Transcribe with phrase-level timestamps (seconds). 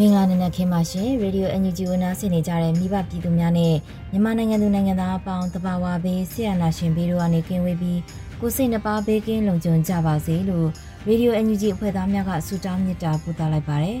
[0.00, 3.74] မင်္ဂလာနံနက်ခင်းပါရှင်ရေဒီယို NUG ဝန်သားဆင်နေကြတဲ့မိဘပြည်သူများနဲ့
[4.10, 8.00] မြန်မာနိုင်ငံသူနိုင်ငံသားအပေါင်းတဘာဝဘေးဆရာနာရှင်ဘေးတို့ကနေကင်းဝေးပြီး
[8.40, 10.68] ကိုစိတ်နှပါဘေးကင်းလုံခြုံကြပါစေလို့
[11.08, 13.98] ရေဒီယို NUG အဖွဲ့သားများကဆုတောင်းမေတ္တာပို့သလိုက်ပါတယ်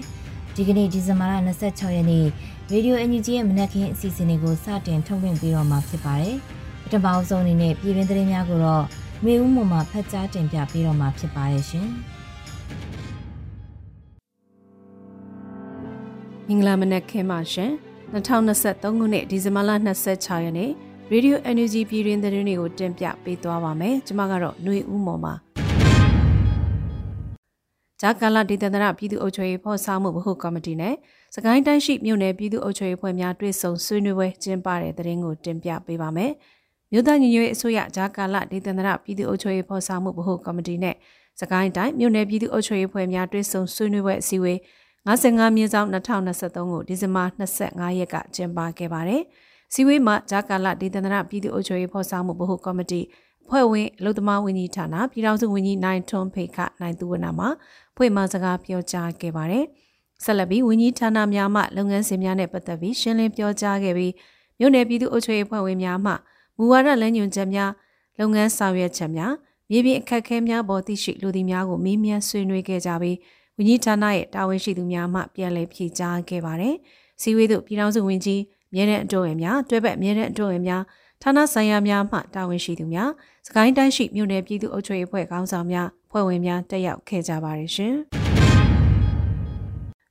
[0.54, 1.32] ဒီကနေ့ဒီဇင်ဘာလ
[1.64, 2.24] 26ရက်နေ့
[2.72, 6.36] ရေဒီယို NUG ရဲ့မနက်ခင်းအစီအစဉ်လေးကိုစတင်ထုတ်လွှင့်ပေးတော့မှာဖြစ်ပါတယ်
[6.82, 8.84] ပထမဆုံးအနေနဲ့ပြည်တွင်းသတင်းများကိုတော့
[9.24, 11.88] မေဦးမှမှာဖတ်ကြားတင်ပြပေးတော့မှာဖြစ်ပါတယ်ရှင်။
[16.50, 17.72] မင်္ဂလာမနက်ခင်းပါရှင်
[18.12, 19.70] 2023ခုနှစ်ဒီဇင်ဘာလ
[20.08, 20.70] 26ရက်နေ့
[21.12, 25.34] Radio NUG ပြည်တွင်သတင်းတွေကိုတင်ပြပေးသွားပါမယ်ကျွန်မကတော့ຫນွေဦးမော်ပါ
[28.00, 30.94] ဂျာကာလာဒေသန္တရပြည်သူ့အုပ်ချုပ်ရေးဖော်ဆောင်မှုဗဟုကော်မတီနဲ့
[31.34, 36.32] စကိုင်းတိုင်းရှိမြို့နယ်ပြည်သူ့အုပ်ချုပ်ရေးဖွဲ့များတွေ့ဆုံဆွေးနွေးပွဲကျင်းပတဲ့သတင်းကိုတင်ပြပေးပါမယ်
[36.92, 40.94] မြို့သားညီညွတ်ရေးအစိုးရဂျာကာလာဒေသန္တရပြည်သူ့အုပ်ချုပ်ရေးဖော်ဆောင်မှုဗဟုကော်မတီနဲ့
[41.40, 44.58] စကိုင်းတိုင်းမြို့နယ်ပြည်သူ့အုပ်ချုပ်ရေးဖွဲ့များတွေ့ဆုံဆွေးနွေးပွဲအစည်းအဝေး
[45.08, 49.22] 55မြင်းဆောင်2023ကိုဒီဇင်ဘာ25ရက်ကကျင်းပခဲ့ပါတယ်။
[49.72, 53.00] စီဝေးမှာဂျာကာလဒေသနာပြည်သူ့အုပ်ချုပ်ရေးဖော်ဆောင်မှုဗဟိုကော်မတီ
[53.48, 57.48] ဖွဲ့ဝင်အလုသမားဝန်ကြီးဌာနပြည်ထောင်စုဝန်ကြီးနိုင်ထွန်းဖေခနိုင်သူဝနာမှာ
[57.96, 59.64] ဖွဲ့မှစကားပြောကြားခဲ့ပါတယ်။
[60.24, 64.12] ဆက်လက်ပြီးဝန်ကြီးဌာနများမှလုပ်ငန်းစဉ်များနဲ့ပတ်သက်ပြီးရှင်းလင်းပြောကြားခဲ့ပြီး
[64.58, 66.12] မြို့နယ်ပြည်သူ့အုပ်ချုပ်ရေးဖွဲ့ဝင်များမှ
[66.56, 67.70] မူဝါဒလမ်းညွှန်ချက်များ
[68.18, 69.32] လုပ်ငန်းဆောင်ရွက်ချက်များ
[69.70, 73.16] မြေပြင်အခက်အခဲများပေါ်သိရှိလူသည်များကိုမေးမြန်းဆွေးနွေးခဲ့ကြပြီး
[73.58, 76.74] ဝန်ကြီးဌာနရဲ့တာဝန်ရှိသူများမှပြန်လည်ဖြေကြားခဲ့ပါတယ်။
[77.20, 78.40] စီဝေးတို့ပြည်ထောင်စုဝန်ကြီး
[78.74, 80.82] မြဲတဲ့အတိုးဝင်များတွဲဘက်မြဲတဲ့အတိုးဝင်များ
[81.22, 83.10] ဌာနဆိုင်ရာများမှတာဝန်ရှိသူများ
[83.46, 87.94] စကိုင်းတိုင်းရှိမြို့နယ်ပြည်သူ့အုပ်ချုပ်ရေးအဖွဲ့ခေါင်းဆောင်များဖွဲ့ဝင်များတက်ရောက်ခဲ့ကြပါတယ်ရှင်။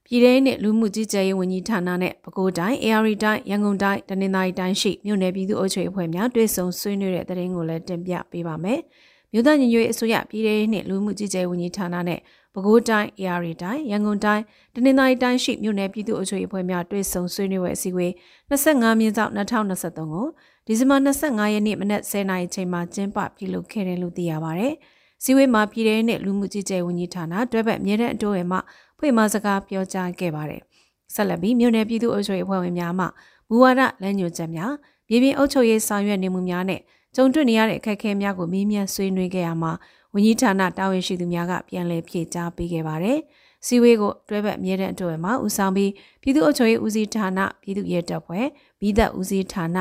[0.05, 8.79] ပြည်ထောင်နဲ့လူမှုကြီးကြပ်ရေးဝန်ကြီးဌာနနဲ့ပဲခူးတိုင်း AR တိုင်းရန်ကုန်တိုင်းတနင်္သာရီတိုင်းရှိမြို့နယ်ပြည်သူ့အုပ်ချုပ်ရေးအဖွဲ့များတွဲဆုံဆွေးနွေးတဲ့တဲ့ရင်ကိုလည်းတင်ပြပေးပါမယ်။
[9.31, 12.19] မြို့သားညီညွတ်ရေးအစိုးရပြည်ထောင်နဲ့လူမှုကြီးကြပ်ရေးဝန်ကြီးဌာနနဲ့
[12.57, 14.43] ပဲခူးတိုင်း၊ AR တိုင်း၊ရန်ကုန်တိုင်း၊
[14.75, 18.11] တနင်္သာရီတိုင်းရှိမြို့နယ်ပြည်သူ့အုပ်ချုပ်ရေးအဖွဲ့များတွေ့ဆုံဆွေးနွေးပွဲအစည်းအဝေး
[18.49, 20.27] 25မြင်းဆောင်2023ကို
[20.65, 24.67] ဒီဇင်ဘာ25ရက်နေ့မနက်10:00နာရီချိန်မှာကျင်းပပြုလုပ်ခဲ့တယ်လို့သိရပါဗျ။
[25.23, 28.57] စည်းဝေးမှာပြည်ထောင်နဲ့လူမှုကြီးကြပ်ဝန်ကြီးဌာနတွဲဘက်အမြဲတမ်းအတိုးဝင်မှ
[28.97, 30.61] ဖွင့်မစကားပြောကြားခဲ့ပါတယ်။
[31.13, 33.05] ဆက်လက်ပြီးမြို့နယ်ပြည်သူ့အုပ်ချုပ်ရေးအဖွဲ့ဝင်များမှ
[33.49, 34.73] မူဝါဒလမ်းညွှန်ချက်များ
[35.07, 36.81] ပြည်ပင်အုပ်ချုပ်ရေးဆောင်ရွက်နေမှုများနဲ့
[37.15, 39.71] ကြုံတွေ့နေရတဲ့အခက်အခဲများကိုမေးမြန်းဆွေးနွေးခဲ့ရမှာ
[40.13, 43.19] ဝန်ကြီးဌာနတာဝန်ရှိသူများကပြန်လည်ဖြေကြားပေးခဲ့ပါတယ်။
[43.65, 45.91] စီဝေးကိုတွဲဘက်အမြဲတမ်းအတွဲမှာဦးဆောင်ပြီး
[46.21, 48.45] ပြည်သူ့အုပ်ချုပ်ရေးဦးစီးဌာနပြည်သူ့ရဲတပ်ဖွဲ့
[48.81, 49.77] မိသက်ဦးစီးဌာန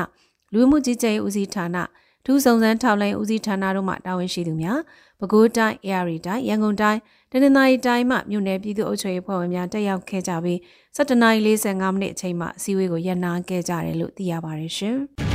[0.53, 1.77] လူမှုကြီးကြပ်ရေးဦးစီးဌာန
[2.25, 4.79] ထူးစုံစမ်းထောက်လှမ်းဦးစီးဌာနတို့မှတာဝန်ရှိသူများ
[5.19, 6.99] ပဲခူးတိုင်း AR တိုင်းရန်ကုန်တိုင်း
[7.31, 10.57] တနင်္သာရီတိုင်းမှမြို့နယ်ပြည်သူ့အုပ်ချုပ်ရေးဖွဲ့ဝင်များတက်ရောက်ခဲ့ကြပြီး
[10.97, 14.97] 7:45မိနစ်အချိန်မှအစည်းအဝေးကိုရပ်နားခဲ့ကြတယ်လို့သိရပါတယ်ရှင်။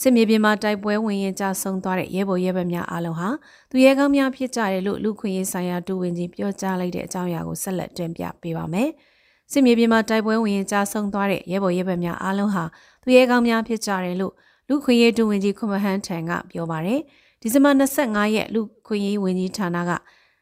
[0.00, 3.28] စစ်မြေပြင်မှာတိုက်ပွဲဝင်ရင်ကြဆုံးသွားတဲ့ရဲဘော်ရဲဘက်များအားလုံးဟာ
[3.70, 8.88] သူရဲကောင်းများဖြစ်ကြတယ်လို့လူခွင့်ရေးဆိုင်ရာဒူဝင်ကြီးပြောကြားလိုက်တဲ့အကြောင်းအရာကိုဆက်လက်တင်ပြပေးပါမယ်။
[9.52, 12.64] စစ်မြေပြင်မှာတိုက်ပွဲဝင်ရင်ကြဆုံးသွားတဲ့ရဲဘော်ရဲဘက်များအားလုံးဟာ
[13.02, 14.32] သူရဲကောင်းများဖြစ်ကြတယ်လို့
[14.68, 17.00] လူခွင့်ရေးဒူဝင်ကြီးခွန်မဟန်ထံကပြောပါတယ်။
[17.40, 19.90] ဒီဇင်ဘာ25ရက်လူခွင့်ရေးဝန်ကြီးဌာနက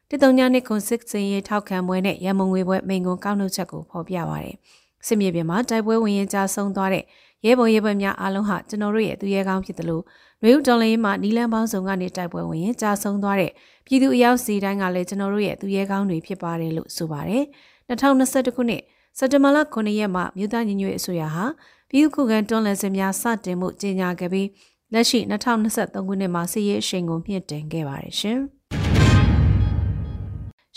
[0.09, 4.55] တည်တုံညာနှစ်ခွန်စစ်စင်ရေးထောက်ခံပွဲနဲ့ရမုံငွေပွဲမိန်ကွန်ကောက်နှုတ်ချက်ကိုဖော်ပြပါတယ်။
[5.07, 7.03] စစ်မြေပြင်မှာတိုက်ပွဲဝင်ရင်ကြဆုံးသွားတဲ့
[7.45, 10.03] ရဲဘော်ရဲဘက်များအားလုံးဟာကျွန်တော်တို့ရဲ့သူရဲကောင်းဖြစ်တယ်လို့
[10.41, 13.51] နွေဦးတော်လေးမှာနီလန်းပေါင်းစုံကနေတိုက်ပွဲဝင်ရင်ကြာဆုံးသွားတဲ့
[13.85, 17.43] ပြည်သူအယောက်စီတိုင်းကလည်းကျွန်တော်တို့ရဲ့သူရဲကောင်းတွေဖြစ်ပါတယ်လို့ဆိုပါတယ်
[17.89, 18.81] 2021ခုနှစ်
[19.17, 21.45] စက်တဘာလ9ရက်မှာမြို့သားညီညွတ်ရေးအစိုးရဟာ
[21.89, 24.49] ပြည်သူ့ခုခံတွန်းလှန်စစ်များစတင်မှုကြေညာခဲ့ပြီး
[24.93, 28.39] လက်ရှိ2023ခုနှစ်မှာစစ်ရေးအရှိန်ကိုမြင့်တင်ခဲ့ပါတယ်ရှင်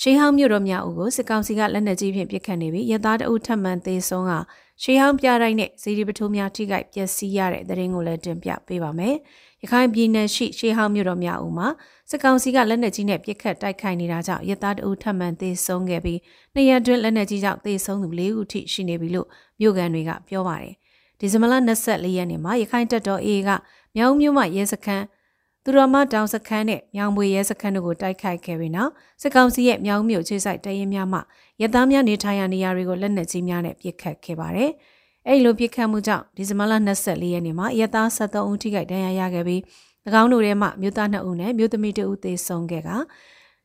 [0.00, 4.33] ရှေးဟောင်းမြို့တော်များဦးကိုစစ်ကောင်စီကလက်နက်ကြီးဖြင့်ပစ်ခတ်နေပြီးရသားတအုပ်ထပ်မံသေးဆုံးက
[4.83, 9.15] ရှေးဟောင်းပြတိုင်းနဲ့စီဒီပထိုးများထိခိုက်ပျက်စီးရတဲ့သတင်းကိုလည်းတင်ပြပေးပါမယ်။
[9.62, 11.69] ရခိုင်ပြည်နယ်ရှိရှေးဟောင်းမြို့တော်များဦးမှာ
[12.11, 16.19] စစ်ကောင်စီကလက်နက်ကြီးနဲ့ပစ်ခတ်တိုက်ခိုက်နေတာကြောင့်ရသားတအုပ်ထပ်မံသေးဆုံးခဲ့ပြီး
[16.55, 19.29] နှစ်ရက်တွင်းလက်နက်ကြီးကြောင့်သေဆုံးသူ၄ဦးထိရှိနေပြီလို့
[19.61, 20.75] မြို့ကန်တွေကပြောပါတယ်။
[21.19, 21.55] ဒီဇင်ဘာလ
[21.87, 23.50] 24ရက်နေ့မှာရခိုင်တပ်တော် AA က
[23.97, 25.05] မြောင်မြို့မှရဲစခန်း
[25.64, 28.90] သူတော်မတောင်စခန်းနဲ့မြောင်မွေရဲစခန်းတို့ကိုတိုက်ခိုက်ခဲ့ပြီးနောက်
[29.22, 31.20] စစ်ကောင်စီရဲ့မြောင်မြို့ခြေဆိုင်တရင်များမှ
[31.62, 34.70] ရသားများနေထိုင်ရာနေရာတွေကိုလက်နက်ကြီးများနဲ့ပစ်ခတ်ခဲ့ပါတယ်။
[35.26, 36.72] အဲဒီလိုပစ်ခတ်မှုကြောင့်ဒီဇင်ဘာလ
[37.05, 39.60] 24ရက်နေ့မှာရသား73ဦးထိခိုက်ဒဏ်ရာရခဲ့ပြီး၎
[40.22, 42.90] င်းတို့ထဲမှမြို့သား2ဦးနဲ့မြို့သမီး2ဦးသေဆုံးခဲ့က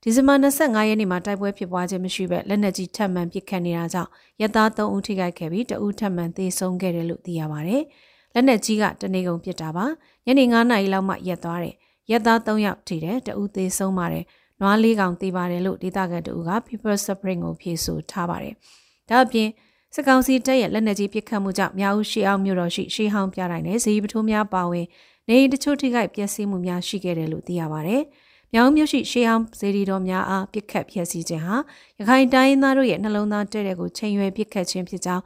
[0.04, 4.10] ဒီဇင်ဘာ25ရက်နေ့မှာတိုက်ပွဲဖြစ်ပွားခြင်းမရှိဘဲလက်နက်ကြီးထပ်မံပစ်ခတ်နေတာကြောင့်
[4.42, 7.84] ရသား3ဦးထိခိုက်ခဲ့ပြီး2ဦးထပ်မံသေဆုံးခဲ့တယ်လို့သိရပါတယ်။
[8.34, 9.86] လက်နက်ကြီးကတနေကုန်ပစ်တာပါ။
[10.26, 11.76] ညနေ9နာရီလောက်မှရက်သွားတယ်။
[12.12, 14.24] ရက်သား3ယောက်ထိတယ်တဦးသေးဆုံးပါတယ်။
[14.62, 18.54] နွားလေးကောင်သေးပါတယ်လို့ဒေသခံတဦးက People Spring ကိုဖြေဆိုထားပါတယ်။
[19.10, 19.50] ဒါအပြင်
[19.96, 24.86] စကောင်စီတပ်ရဲ့လက်နက်ကြီးပစ်ခတ်မှုကြောင့်မြောက်ဦးရှေးအောင်မြို့တော်ရှိရှေးဟောင်းပြတိုင်းနဲ့ဇီးပထိုးများပါဝင်
[25.30, 28.02] နေတချို့ထိခိုက်ပျက်စီးမှုများရှိခဲ့တယ်လို့သိရပါတယ်။
[28.54, 31.56] မြောင်မြို့ရှိရှေးအောင်ဇေဒီတော်များအားပစ်ခတ်ဖျက်ဆီးခြင်းဟာ
[31.98, 35.24] ရခိုင်တိုင်းသားတို့ရဲ့နှလုံးသားတဲ့တဲ့ကိုချိန်ရွယ်ပစ်ခတ်ခြင်းဖြစ်ကြောင်း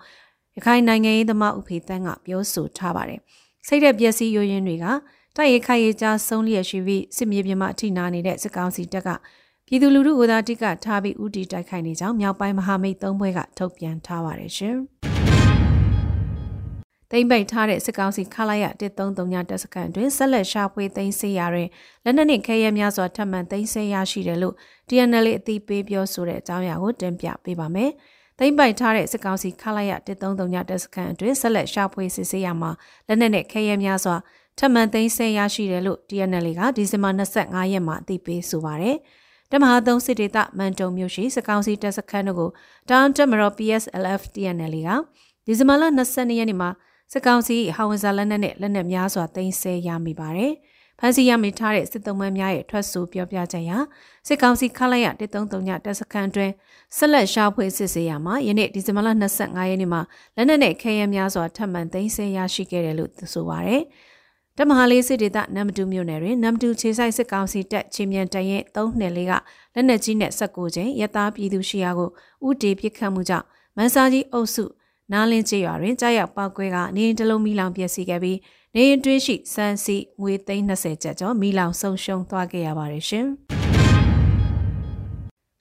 [0.57, 3.19] ရခိုင်နိုင်ငံရေးသမားဥဖေတန်းကပြောဆိုထားပါတယ်။
[3.67, 4.85] စိတ်တဲ့ပျက်စီးယိုယွင်းတွေက
[5.35, 9.09] တိုက်ရိုက်ခိုက်ရကြားဆုံးလျက်ရှိပြီးစစ်မြေပြင်မှာအထိနာနေတဲ့စစ်ကောင်စီတပ်က
[9.67, 14.77] ပြည်သူလူထုကိုသာတိကထားပြီးဥတီတိုက်ခိုက်နေကြောင်းမြောက်ပိုင်းမဟာမိတ်သုံးဘွဲကထုတ်ပြန်ထားပါတယ်ရှင်။
[17.11, 21.69] တိမ့်ပိတ်ထားတဲ့စစ်ကောင်စီခလာရ133တပ်စခန်းတွင်ဆက်လက်ရှာဖွေသိမ်းဆည်းရတွင်
[22.03, 24.55] လက်နက်နှင့်ခဲယမ်းများစွာထပ်မံသိမ်းဆည်းရရှိတယ်လို့
[24.87, 27.91] TNL အသိပေးပြောဆိုတဲ့အကြောင်းအရာကိုတင်ပြပေးပါမယ်။
[28.39, 32.71] သိမ့်ပိုက်ထားတဲ့စစ်ကောင်စီခလာရ133ညတပ်စခန်းအတွင်းဆက်လက်ရှာဖွေစစ်ဆေးရမှာ
[33.07, 34.15] လက်နက်နဲ့ခဲယမ်းများစွာ
[34.57, 38.95] ထပ်မံသိမ်းဆည်းရရှိတယ်လို့ TNL ကဒီဇင်ဘာ25ရက်မှာအသိပေးဆိုပါတယ်။
[39.51, 42.49] တမဟာသုံးစစ်ဒေသမန်တုံမြို့ရှိစကောင်စီတပ်စခန်းတို့ကို
[42.89, 44.89] တောင်တမရော PSLF TNL က
[45.45, 46.69] ဒီဇင်ဘာလ22ရက်နေ့မှာ
[47.13, 50.53] စကောင်စီဟောင်ဝဇာလက်နက်နဲ့လက်နက်များစွာသိမ်းဆည်းရမိပါတယ်။
[50.99, 53.71] ဖမ်းဆီးရမိထားတဲ့စစ်သုံးမန်းများရဲ့ထွက်ဆိုပြောပြချက်အရ
[54.27, 56.51] စစ်ကောင်စီခလိုက်ရ133ညတပ်စခန်းတွင်
[56.97, 59.09] ဆက်လက်ရှာဖွေစစ်ဆေးရမှာယနေ့ဒီဇင်ဘာလ
[59.39, 60.01] 25ရက်နေ့မှာ
[60.35, 63.83] လက်နက်နဲ့ခဲယမ်းများစွာထပ်မံသိမ်းဆည်းရရှိခဲ့တယ်လို့ဆိုပါရယ်။
[64.57, 69.33] တမဟာလေးစစ်ဒေသနမ်တူမြို့နယ်တွင်နမ်တူခြေဆိုင်စစ်ကောင်စီတပ်ချင်းမြန်တရင်3နှစ်လေးက
[69.75, 72.09] လက်နက်ကြီးနဲ့16ချိန်ရသားပြည်သူရှိရာကို
[72.47, 73.45] ဥတီပစ်ခတ်မှုကြောင့်
[73.77, 74.65] မန်စာကြီးအုပ်စု
[75.11, 78.37] နားလင်းကျေးရွာတွင်ကြားရောက်ပောက်ကွဲကနေတလုံးမီလောင်ပျက်စီးခဲ့ပြီး
[78.75, 83.27] နေရင်တွင်းရှိစမ်းစီငွေသိန်း20ကျပ်ကျော်မီလောင်ဆုံးရှုံးသွားခဲ့ရပါတယ်ရှင်။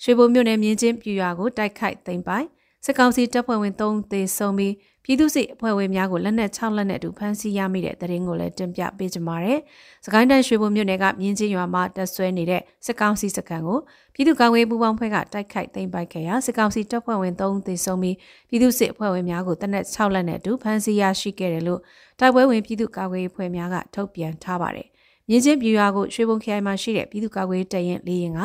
[0.02, 2.46] ရွှေဘိုမြို့နယ်မြင်းချင်းပြူရွာကိုတိုက်ခိုက်သိမ်းပိုင်
[2.84, 4.74] စစ်ကောင်စီတပ်ဖွဲ့ဝင်3သေဆုံးပြီး
[5.08, 9.58] ပြည်သူ့စစ်အဖွဲ့ဝင်များကိုလက်နက်6လက်နဲ့အတူဖမ်းဆီးရမိတဲ့တဲ့ရင်ကိုလည်းတင်ပြပေးကြပါမယ်။
[10.04, 13.78] စကိုင်းတိုင်းရွှေဘုံမြို့နယ်ကမြင်းချင်းရွာမှာတပ်ဆွဲနေတဲ့စစ်ကောင်စီစခန်းကို
[14.14, 18.16] ပြည်သူ့ကာကွယ်ပူးပေါင်းဖွဲ့ကတိုက်ခိုက်သိမ်းပိုက်ခဲ့ရာစစ်ကောင်စီတပ်ဖွဲ့ဝင်3သေဆုံးပြီး
[18.48, 21.80] ပြည်သူ့စစ်အဖွဲ့ဝင်များကိုတပ်နက်6လက်နဲ့အတူဖမ်းဆီးရရှိခဲ့တယ်လို့
[22.20, 24.88] တိုက်ပွဲဝင်ပြည်သူ့ကာကွယ်အဖွဲ့များကထုတ်ပြန်ထားပါတယ်။
[25.28, 28.40] မြင်းချင်းပြူရွာကိုရွှေဘုံခရိုင်မှာရှိတဲ့ပြည်သူ့ကာကွယ်တရင်လေးရင်က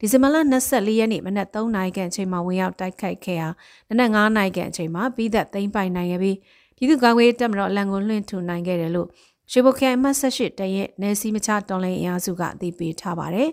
[0.00, 0.36] ဒီဇင်ဘာလ
[0.66, 3.48] 24ရက်နေ့မနက်3နာရီခန့်အချိန်မှာဝင်ရောက်တိုက်ခိုက်ခဲ့ရာ
[3.88, 6.36] နနက်9နာရီခန့်အချိန်မှာပြီးသက်သိမ်းပိုင်နိုင်ခဲ့ပြီး
[6.76, 9.08] ပြည်သူ့ကာကွယ်တပ်မတော်အလံကိုလွှင့်ထူနိုင်ခဲ့တယ်လို့
[9.52, 13.50] ရွှေဘုံခရိုင်မှတ်18တရင်နယ်စီမချတော်လိုင်းအင်အားစုကအသိပေးထားပါတယ်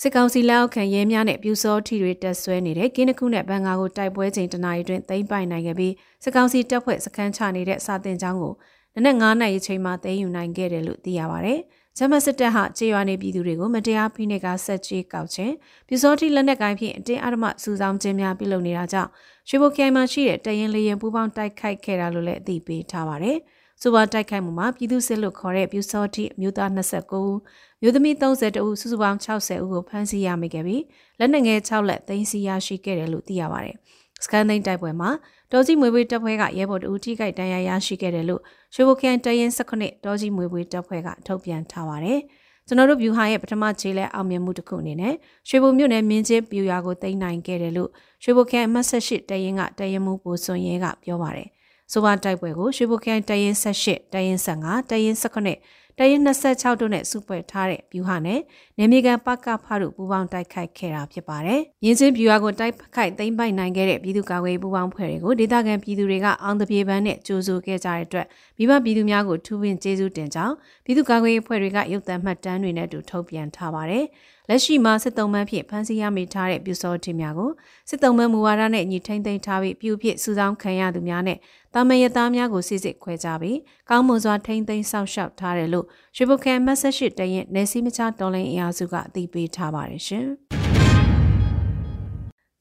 [0.00, 5.92] စစ်ကောင်စီလက်အောက်ခံရဲများနဲ့ပြူစောထီတွေတက်ဆွဲနေတဲ့ကင်းတခုနဲ့ဘန်ကာကိုတိုက်ပွဲချိန်တနာရီတွင်သိမ်းပိုင်နိုင်ခဲ့ပြီး
[6.22, 8.54] စစ်ကောင်စီတပ်ဖွဲ့စခန်းချနေတဲ့စာတင်ကျောင်းကို
[8.98, 11.54] နနက်9နာရီချိန်မှာသိမ်းယူနိုင်ခဲ့တယ်လို့သိရပါဗျ။
[11.98, 15.52] ဂျမစစ်တပ်ဟာခြေရွာနေပြည်သူတွေကိုမတရားဖိနှိပ်ကဆက်ကြေးကောက်ခြင်း
[15.88, 19.10] ပြူစောတိလက်နက်ကိုင်းဖြင့်အတင်းအဓမ္မစူဆောင်းခြင်းများပြုလုပ်နေတာကြောင့်
[19.48, 23.36] ရွှေဘိုခိုင်မှာရှိတဲ့တရင်လေရင်ပူပေါင်းတိုက်ခိုက်ခဲ့တာလို့လည်းအသိပေးထားပါတယ်။
[23.82, 27.38] စူပါတိုက်ခိုက်မှုမှာပြည်သူစစ်လို့ခေါ်တဲ့ပြူစောတိအမျိုးသား29ဦး
[27.82, 30.82] မျိုးသမီး32ဦးစုစုပေါင်း60ဦးကိုဖမ်းဆီးရမိခဲ့ပြီး
[31.18, 33.76] လက်နက်ငယ်6လက်သိမ်းဆည်းရရှိခဲ့တယ်လို့သိရပါတယ်။
[34.24, 35.10] စကန်သိန်းတိုက်ပွဲမှာ
[35.52, 38.42] ဒေါ်ကြီးမွေပွေးတပ်ဖွဲ့ကရဲဘော်တူထိခိုက်ဒဏ်ရာရရှိခဲ့တယ်လို့
[38.74, 42.20] ရွှေဘိုခိုင်တရင်19ဒေါ်ကြီးမွေပွေးတပ်ဖွဲ့ကထုတ်ပြန်ထားပါတယ်။
[42.66, 45.14] ကျွန်တော်တို့ view ဟာရဲ့ပထမခြေလဲအောင်မြင်မှုတစ်ခုအနေနဲ့
[45.48, 47.90] ရွှေဘိုမြို့နယ်မြင်းချင်းပြူရွာကိုသိမ်းနိုင်ခဲ့တယ်လို့
[48.22, 51.48] ရွှေဘိုခိုင်အမှတ်18တရင်ကတရင်မှုပိုစွန်ရဲကပြောပါတယ်။
[51.92, 58.40] ဆိုပါတိုက်ပွဲကိုရွှေဘိုခိုင်တရင်18တရင်15တရင်19တရင်26တို့နဲ့စုပွဲထားတဲ့ဗျူဟာနဲ့
[58.80, 68.26] နေမြေကန်ပကဖတို့ပူးပေါင်းတိုက်ခိုက်ခဲ့တာဖြစ်ပါတယ်။ရင်းချင်းဗျူဟာကိုတိုက်ခိုက်သိမ်းပိုက်နိုင်ခဲ့တဲ့ပြည်သူ့ကာကွယ်ပူးပေါင်းဖွဲ့တွေကိုဒေသခံပြည်သူတွေကအောင်တပြေပန်းနဲ့ကြိုးဆိုခဲ့ကြတဲ့အတွက်
[68.58, 70.54] မိဘပြည်သူများကိုထူးပင်ကျေးဇူးတင်ကြောင်း
[70.84, 74.04] ပြည်သူ့ကာကွယ်အဖွဲ့တွေကရုပ်သံမှတ်တမ်းတွေနဲ့အတူထုတ်ပြန်ထားပါတယ်။
[74.50, 77.50] လက်ရှိမှာစစ်တုံးမှန်းဖြင့်ဖမ်းဆီးရမိထားတဲ့ပြူစောတင်များကို
[77.88, 81.38] စစ်တုံးမှန်းမူဝါဒနဲ့ညီထိန်သိမ်းထားပြီးပြူဖြစ်စုဆောင်းခံရသူများနဲ့
[81.74, 83.58] တာမန်ရသားများကိုစစ်စစ်ခွဲကြပြီး
[83.90, 90.26] ကောင်းမွန်စွာထိန်သိမ်းစောင့်ရှောက်ထားတယ်လို့ရွှေဘုခဲမက်ဆေ့ချ်တရင်နေစီမချတော်လိုင်းအင်အားစုကအသိပေးထားပါတယ်ရှင်။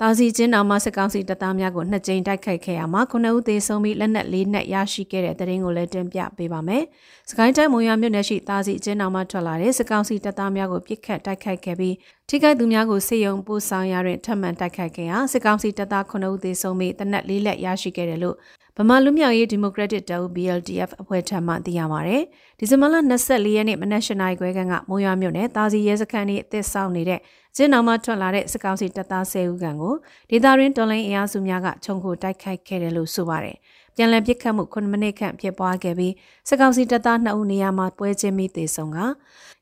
[0.01, 6.83] တာစီကျင်းတော်မှာစစ်ကောင်စီတပ်သားများကိုနှစ်ကြိမ်တိုက်ခိုက်ခဲ့ရမှာခုနှစ်ဦးသေဆုံးပြီးလက်နက်လေးနက်ရရှိခဲ့တဲ့တဲ့ရင်ကိုလည်းတင်ပြပေးပါမယ်။
[7.29, 11.95] စကိုင်းတိုင်းမုံရမြို့နယ်ရှိတာစီကျင်းတော်မှာထွက်လာတဲ့စစ်ကောင်စီတပ်သားများကိုပစ်ခတ်တိုက်ခိုက်ခဲ့ပြီး
[12.29, 18.35] ထိခိုက်သူများကိုစေယုံပို့ဆောင်ရတွင်ထပ်မံတိုက်ခိုက်ခဲ့ရာစစ်ကောင်စီတပ်သားခုနှစ်ဦးသေဆုံးပြီးတနက်လေးလက်ရရှိခဲ့တယ်လို့
[18.77, 22.17] ဗမာလူမျိုးရေးဒီမိုကရက်တစ်တပ်ဦး BLDF အဖွဲ့ထံမှသိရပါဗျ။
[22.59, 27.19] ဒီဇင်ဘာလ24ရက်နေ့မနက်၈နာရီခွဲခန့်ကမုံရွာမြို့နယ်တာစီရဲစခန်း၏အသစ်ဆောင်နေတဲ့
[27.57, 29.93] ကျင်းတော်မှထွက်လာတဲ့စစ်ကောင်စီတပ်သား10ဦးခန့်ကို
[30.29, 33.57] ဒေသရင်းတော်လိုင်းအင်အားစုများကခြုံခိုတိုက်ခိုက်ခဲ့တယ်လို့ဆိုပါတယ်။
[33.95, 36.13] ပြန်လည်ပစ်ခတ်မှု9မိနစ်ခန့်ဖြစ်ပွားခဲ့ပြီး
[36.47, 38.97] စစ်ကောင်စီတပ်သား2ဦးနေရာမှာပွဲချင်းပြီးသေဆုံးက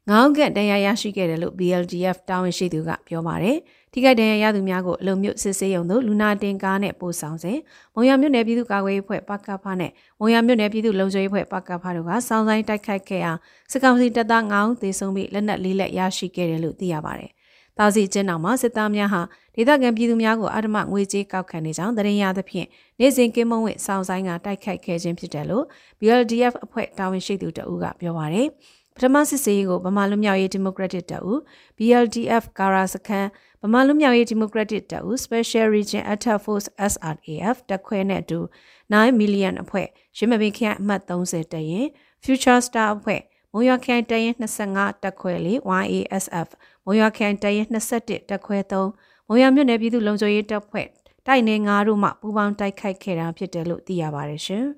[0.09, 3.57] ငေါင်းကတရားရရှိခဲ့တယ်လို့ BLDF တာဝန်ရှိသူကပြောပါတယ်။
[3.93, 7.57] ထိခိုက်ဒဏ်ရာရသူများကိုအလုံမြို့စစ်ဆေးရုံသို့လူနာတင်ကားနဲ့ပို့ဆောင်စဉ်
[7.95, 13.39] မုံရမြို့နယ်ပြည်သူ့ကာကွယ်ရေးဖွဲ့ပကဖနဲ့မုံရမြို့နယ်ပြည်သူ့လုံခြုံရေးဖွဲ့ပကဖတို့ကစောင်းဆိုင်တိုက်ခိုက်ခဲ့အောင်
[13.71, 17.31] စစ်ကောင်စီတပ်သား9ဦးသေဆုံးပြီးလက်နက်လေးလက်ရရှိခဲ့တယ်လို့သိရပါတယ်။
[17.77, 19.21] တာစီကျင်းတော်မှာစစ်သားများဟာ
[19.55, 22.67] ဒေသခံပြည်သူများကိုအဓမ္မငွေကြေးကောက်ခံနေကြောင်းသတင်းရသဖြင့်
[22.99, 25.65] နေစဉ်ကင်းမုံဝင့်စောင်းဆိုင်ကတိုက်ခိုက်ခဲ့ခြင်းဖြစ်တယ်လို့
[25.99, 28.47] BLDF အဖွဲ့တာဝန်ရှိသူတဦးကပြောပါတယ်။
[28.95, 31.39] ပထမစစ်စေးကိုဗမာလူမျိုးရေးဒီမိုကရက်တစ်တပ်ဦး
[31.77, 33.29] BLDF ကာရာစခန်း
[33.63, 38.39] ဗမာလူမျိုးရေးဒီမိုကရက်တစ်တပ်ဦး Special Region Attack Force SRAF တပ်ခွဲနဲ့အတူ
[38.83, 41.87] 9 million အဖွဲ့ရင်းမပင်ခရိုင်အမှတ်30တရင်
[42.23, 43.21] Future Star အဖွဲ့
[43.53, 46.49] မုံရခိုင်တရင်25တပ်ခွဲလေး YASF
[46.85, 50.87] မုံရခိုင်တရင်21တပ်ခွဲ3မုံရမြို့နယ်ပြည်သူ့လုံခြုံရေးတပ်ဖွဲ့
[51.27, 54.65] တိုက်နေ9တို့မှပူးပေါင်းတိုက်ခိုက်ခဲ့တာဖြစ်တယ်လို့သိရပါတယ်ရှင်။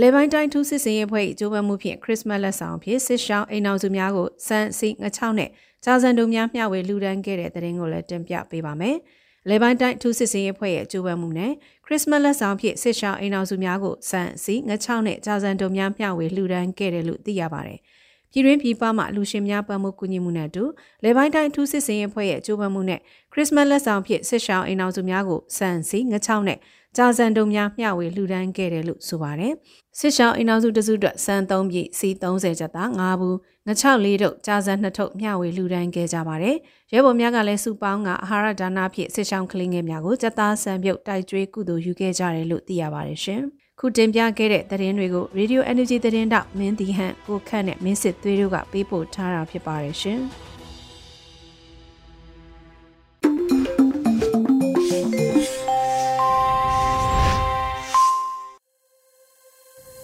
[0.00, 5.50] လေပိုင်းတိုင်းထူးစစ်စင်ရေးဖွဲ့ကျိုးပန်းမှုဖြင့်ခရစ်စမတ်လက်ဆောင်ဖြင့်စစ်ရှောင်းအိမ်အောင်စုများကိုစံစီငချောင်းနဲ့
[5.84, 8.96] ကြာစံတုံများမျှဝေလူဒန်းခဲ့တဲ့တဲ့ရင်ကိုလည်းတင်ပြပေးပါမယ်။
[9.48, 11.52] လေပိုင်းတိုင်းထူးစစ်စင်ရေးဖွဲ့ရဲ့ကျိုးပန်းမှုနဲ့
[11.86, 17.80] ခရစ်စမတ်လက်ဆောင်ဖြင့်စစ်ရှောင်းအိမ်အောင်စုများကိုစံစီငချောင်းနဲ့ကြာစံတုံများမျှဝေလူဒန်းခဲ့တယ်လို့သိရပါတယ်။
[18.32, 20.64] ပြည်တွင်းပြည်ပမှလူရှင်များပံ့ပိုးကူညီမှုနဲ့အတူ
[21.04, 23.00] လေပိုင်းတိုင်းထူးစစ်စင်ရေးဖွဲ့ရဲ့ကျိုးပန်းမှုနဲ့
[23.32, 26.58] ခရစ်စမတ်လက်ဆောင်ဖြင့်စစ်ရှောင်းအိမ်အောင်စုများကိုစံစီငချောင်းနဲ့
[26.96, 29.52] ကြာစံတုံများမျှဝေလှူဒန်းခဲ့တယ်လို့ဆိုပါတယ်။
[29.98, 33.36] စစ်ရှောင်းအိမ်အောင်စုတစုအတွက်စံ3ပြည့်စီ30ကျပ်သား5ဘူး
[33.68, 36.56] ငချောက်လေးတို့ကြာစံ2ထုပ်မျှဝေလှူဒန်းခဲ့ကြပါတယ်။
[36.92, 43.42] ရဲဘော်များကလည်းစုပေါင်းကအာဟာရဒါနဖြင့်စစ်ရှောင်းကလေးငယ်များကိုစက်သားဆံပြုတ်တိုက်ကျွေးကုသိုလ်ယူခဲ့ကြတယ်လို့သိရပါတယ်ရှင်။
[43.84, 50.20] ခုတင်ပြခဲ့တဲ့သတင်းတွေကို Radio Energy သတင်းတောက်မင်းတီဟန်ကိုခန့်နဲ့မင်းစစ်သွေးတို့ကပေးပို့ထားတာဖြစ်ပါတယ်ရှင်။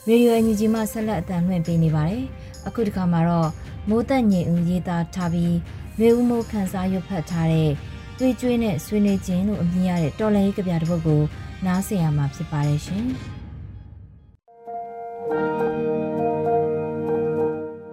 [0.08, 2.24] ရေဒီယိုအန်ယူဂျီမှဆက်လက်အသံလွှင့်ပေးနေပါတယ်။
[2.66, 3.50] အခုဒီခါမှာတော့
[3.88, 5.56] မိုးသက်ညင်ဦးရေးသားထားပြီး
[6.00, 7.70] ရေဦးမိုးခန်းစားရွတ်ဖတ်ထားတဲ့
[8.18, 11.22] တွေ့ကျွေးနဲ့ဆွေးနွေးခြင်းလို့အမည်ရတဲ့တော်လန်ရေးကြပြတစ်ပုဒ်ကို
[11.66, 13.08] နားဆင်ရမှာဖြစ်ပါတယ်ရှင်။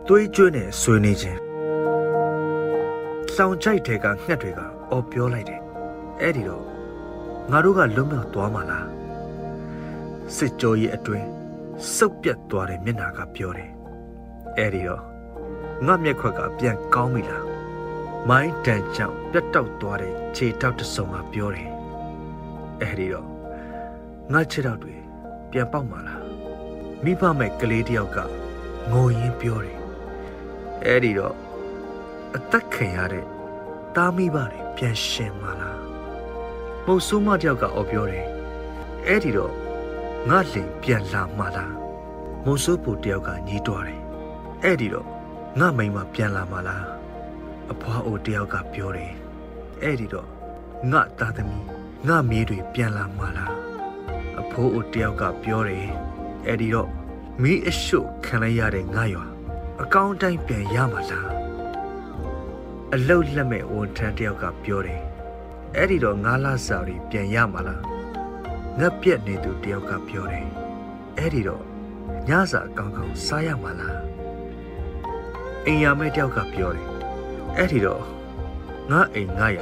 [0.07, 1.39] တွေးကျွေးနဲ့ဆွေးနွေးခြင်း
[3.35, 5.62] လောင်ကြိုက်တဲ့ကငှက်တွေကအော်ပြောလိုက်တယ်။
[6.21, 6.65] အဲ့ဒီတော့
[7.51, 8.88] ငါတို့ကလွတ်မြောက်သွားမှာလား။
[10.35, 11.27] စစ်ကြောရဲ့အတွင်း
[11.95, 13.71] စုပ်ပြတ်သွားတဲ့မျက်နာကပြောတယ်
[14.57, 15.03] အဲ့ဒီတော့
[15.85, 17.45] ငါမျက်ခွက်ကပြန်ကောင်းပြီလား
[18.29, 21.69] မိုင်းတန်ကြောင့်ပြတ်တောက်သွားတဲ့ခြေထောက်တစ်စုံကပြောတယ်
[22.81, 23.27] အဲ့ဒီတော့
[24.33, 24.95] ငါခြေထောက်တွေ
[25.51, 26.24] ပြန်ပေါက်မှာလား
[27.03, 28.17] မိဘမဲ့ကလေးတယောက်က
[28.91, 29.85] ငိုရင်းပြောတယ်
[30.84, 31.36] အဲ့ဒီတော့
[32.36, 33.25] အသက်ခံရတဲ့
[33.96, 35.79] တားမိဘတွေပြန်ရှင်မှာလား
[36.86, 38.27] မုတ်ဆိုးမတယောက်ကအော်ပြောတယ်
[39.08, 39.53] အဲ့ဒီတော့
[40.29, 41.74] ငါလင်ပြန်လာမှလား
[42.46, 44.01] မုံဆိုးပူတယောက်ကညီးတွားတယ်
[44.63, 45.08] အဲ့ဒီတော့
[45.60, 46.86] ငါမိန်မပြန်လာမှလား
[47.72, 49.13] အဖွားအိုတယောက်ကပြောတယ်
[49.82, 50.27] အဲ့ဒီတော့
[50.91, 51.65] ငါသားသမီး
[52.08, 53.53] ငါမြေးတွေပြန်လာမှလား
[54.41, 55.88] အဖိုးအိုတယောက်ကပြောတယ်
[56.46, 56.89] အဲ့ဒီတော့
[57.41, 59.25] မီးအရှုပ်ခံလိုက်ရတဲ့ငါရွာ
[59.84, 61.29] အကောင့်တိုင်းပြန်ရမှလား
[62.94, 65.03] အလုတ်လက်မဲ့ဝန်ထမ်းတယောက်ကပြောတယ်
[65.75, 67.84] အဲ့ဒီတော့ငါလာစာတွေပြန်ရမှလား
[68.79, 70.50] ငက်ပြက်နေသူတယောက်ကပြောတယ်
[71.17, 71.63] အဲ့ဒီတော့
[72.29, 74.01] ညစာကောင်းကောင်းစားရမှာလား
[75.65, 76.89] အိမ်ရမဲတယောက်ကပြောတယ်
[77.58, 78.03] အဲ့ဒီတော့
[78.91, 79.60] ငါအိမ်ငါရ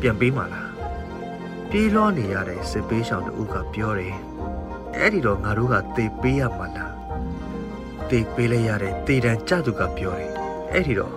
[0.00, 0.70] ပြန်ပေးမှာလား
[1.70, 4.16] ပြေးလွှားနေရတဲ့စစ်ပေးဆောင်တူကပြောတယ်
[4.96, 6.87] အဲ့ဒီတော့ငါတို့ကသေပေးရမှာလား
[8.10, 10.32] သေပေးလိုက်ရတဲ့သေတံကြသူကပြောတယ်
[10.72, 11.14] အဲ့ဒီတော့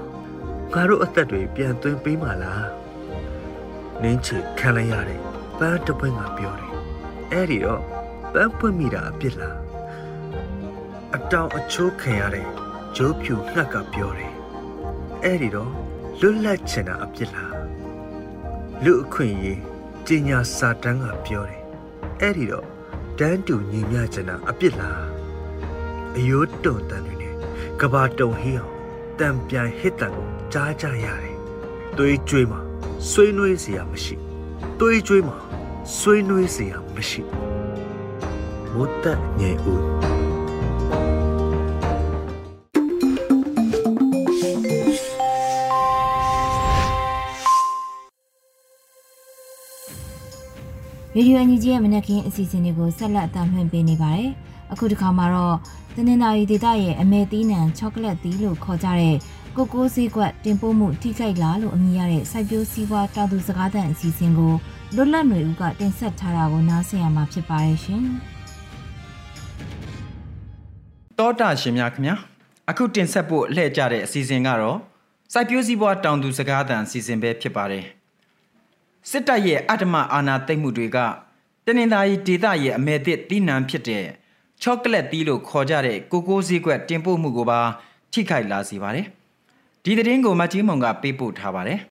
[0.74, 2.68] ငါတို့အသက်တွေပြန်သွင်းပေးမှာလား
[4.02, 5.20] နင်းချေခံလိုက်ရတဲ့
[5.60, 6.72] ပန်းတပွင့်ကပြောတယ်
[7.32, 7.82] အဲ့ဒီတော့
[8.34, 9.58] ပန်းပွင့်မိတာအပြစ်လား
[11.16, 12.48] အတောင်အချိုးခံရတဲ့
[12.96, 14.34] ဂျိုးဖြူငှက်ကပြောတယ်
[15.24, 15.72] အဲ့ဒီတော့
[16.20, 17.56] လွတ်လပ်ချင်တာအပြစ်လား
[18.84, 19.60] လူအခွင့်ရေး
[20.08, 21.64] ကျင်ညာစာတန်းကပြောတယ်
[22.22, 22.68] အဲ့ဒီတော့
[23.20, 25.21] တန်းတူညီမျှချင်တာအပြစ်လား
[26.18, 27.34] အယိုးတုံတန်တွေနဲ့
[27.82, 28.72] ကဘာတုံဟီးအောင်
[29.20, 31.36] တံပြန်ဟစ်တံကိုကြားကြရတယ်။
[31.98, 32.60] သွေးကြွေးမှာ
[33.10, 34.16] ဆွေးနွေးစရာမရှိ။
[34.80, 35.38] သွေးကြွေးမှာ
[35.98, 37.22] ဆွေးနွေးစရာမရှိ။
[38.74, 39.06] မုတ်တ
[39.40, 39.84] ငယ်ဦး
[51.16, 54.32] ရေဒီယိုအန်ယူဂျီရဲ့မနက်ခင်းအစီအစဉ်တွေကိုဆက်လက်အသံလွှင့်ပေးနေပါတယ်။
[54.72, 55.58] အခုတစ်ခါမှာတော့
[55.96, 59.16] တနင်္သာရီဒေသရဲ့အမဲသီးနှံချောကလက်သီးလို့ခေါ်ကြတဲ့
[59.58, 64.54] ကိုကိုစည်းကွက်တင်ပို့မှုထိခိုက်လာလို့အမည်ရတဲ့စိုက်ပျိုးစည်းဝါးတောင်သူစကားသံအစီအစဉ်ကို
[64.96, 68.04] လွတ်လပ်ຫນွေဦးကတင်ဆက်ထားတာကိုနားဆင်ရမှာဖြစ်ပါတယ်ရှင်။
[71.20, 72.16] တောတာရှင်များခင်ဗျာ
[72.70, 74.78] အခုတင်ဆက်ဖို့လှည့်ကြတဲ့အစီအစဉ်ကတော့
[75.34, 77.86] စိုက်ပျိုးစည်းဝါးတောင်သူစကားသံအစီအစဉ်ပဲဖြစ်ပါတယ်။
[79.10, 80.98] စစ်တပ်ရဲ့အတ္တမအာဏာသိမ်းမှုတွေက
[81.66, 84.06] တနင်္သာရီဒေသရဲ့အမေသစ်တီးနှံဖြစ်တဲ့
[84.64, 87.60] ချောကလက်တီးလို့ခေါ်ကြတဲ့ကိုကိုစည်းကွက်တင်ပို့မှုကိုပါ
[88.12, 89.06] ထိခိုက်လာစေပါတယ်။
[89.84, 91.80] ဒီသတင်းကိုမကြီးမုံကပေးပို့ထားပါတယ်။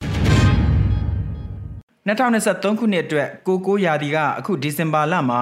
[2.06, 5.40] 2023ခုနှစ်အတွက်ကိုကိုရာသီကအခုဒီဇင်ဘာလမှာ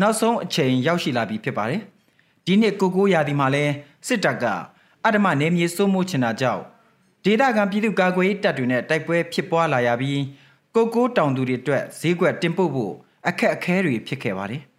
[0.00, 1.80] နောက်ဆုံးအချိန်ရောက်ရှိလာပြီဖြစ်ပါတယ်။
[2.46, 3.64] ဒီနှစ်ကိုကိုရာသီမှာလဲ
[4.06, 4.44] စစ်တပ်က
[5.04, 6.62] အတ္တမနေမြေစိုးမိုးချင်တာကြောင့်
[7.24, 10.22] ဒေသခံပြည်သူကာကွယ်ရေးတပ်တွေနဲ့တိုက်ပွဲဖြစ်ပွားလာရပြီး
[10.74, 12.92] ကိုကိုတောင်သူတွေအတွက်ဈေးကွက်တင်ပို့ဖို့
[13.28, 14.62] အခက်အခဲတွေဖြစ်ခဲ့ပါတယ်။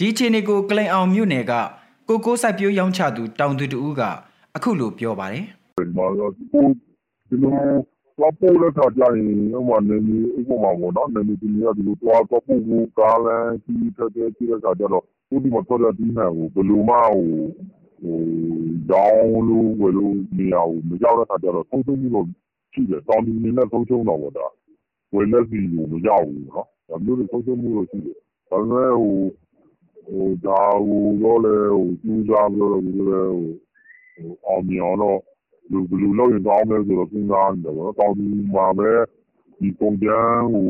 [0.00, 1.52] ဒီအခြေအနေကိုကလိန်အောင်မြို့နယ်က
[2.08, 4.02] ကိုကိုစိုက်ပျိုးရောင်းချသူတောင်သူတူက
[4.56, 5.44] အခုလိုပြောပါတယ်။
[5.78, 6.64] ဒီမှာတော့ကို
[7.28, 7.52] ဒီလို
[8.18, 9.26] သွားပို့တဲ့ခါကျရင်
[9.56, 9.96] ဥပမာနေ
[10.38, 17.26] ဥပမာပေါ့နော်နေဒီနေ့ကဒီလိုသွားသွားပို့ဖို့ကားလမ်းကြီးတဲ့တဲ့ကြီးတဲ့ခါကျတော့ကိုဒီမှာတော့ဒီမှာဟိုဘလူးမဟို
[18.02, 18.18] ဟို
[18.90, 22.26] ရောင်းလို့ဝယ်လို့နေရအောင်မရောက်တဲ့ခါကျတော့သုံးသုံးမှုလို့
[22.72, 24.46] ရှိတယ်တောင်ဒီနေနဲ့သုံးချုံတော့ပေါ့ဒါ
[25.14, 28.16] ဝယ်လက်စီကိုမရောက်ဘူးနော်ဒါမျိုးတွေဆုံးရှုံးမှုတော့ရှိတယ်
[28.50, 29.14] ဒါပေမဲ့ဟို
[30.08, 33.26] ဟိုဒါဟိုတော့လေဟိုကျူးစားပြီးတော့ဒီလို
[34.16, 35.20] ဟိုအောင်မြောင်တော့
[35.70, 38.90] လူဘလူလောက်ရင်ကောင်းမယ်ဆိုတော့စဉ်းစားနေတယ်ပေါ့တောင်းဒီမှာပဲ
[39.60, 40.68] ဒီပုံကြမ်းဟို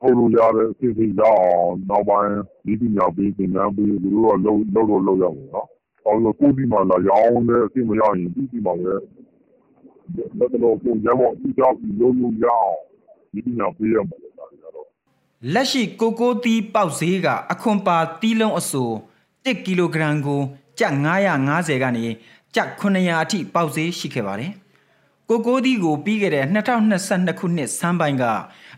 [0.00, 1.42] ထုတ်လို့ရတဲ့အစီအစဉ်ကြောင့်
[1.90, 5.68] နောက်ပိုင်းဒီပညာပေးသင်တန်းပေးသူတို့ကလုံးလုံးတော့လုံးရအောင်နော်။
[6.06, 8.92] အော်ကိုဒီမှာလာရောင်းတဲ့အစီအမရရင်ဒီဒီမှာပဲ
[10.38, 12.78] လက်တော့ပုံကြမ်းပေါ့ဒီကြောင့်လုံးလုံးရအောင်
[13.32, 14.23] ဒီပညာပေးရမှာဒါကြတော့
[15.52, 18.92] လက်ရှိကိုကိုသီးပေါက်ဈေးကအခွန်ပါတီးလုံးအစိုး
[19.32, 20.40] 1ကီလိုဂရမ်ကို
[20.78, 20.94] ကျပ်
[21.38, 22.04] 950ကနေ
[22.54, 24.52] ကျပ်900အထိပေါက်ဈေးရှိခဲ့ပါတယ်။
[25.28, 28.24] ကိုကိုသီးကိုပြီးခဲ့တဲ့2022ခုနှစ်စမ်းပိုင်းက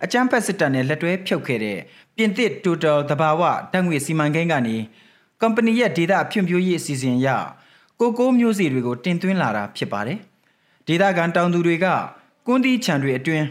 [0.04, 1.78] အကြမ်းဖက်စစ်တပ်နဲ့လက်တွဲဖြုတ်ခဲ့တဲ့
[2.16, 4.76] ပြင်သစ် Total သဘာဝဓာတ်ငွေစီမံကိန်းကနေ
[5.40, 7.28] ကုမ္ပဏီရဲ့ဒေတာဖြန့်ဖြိုးရေးအစီအစဉ်အရ
[8.00, 10.18] ကိုကိုမျိုးစီတွေကိုတင်သွင်းလာတာဖြစ်ပါတယ်။
[10.86, 11.86] ဒေတာကန်တောင်သူတွေက
[12.46, 13.46] ကွန်းတီးခြံတွေအတွင်း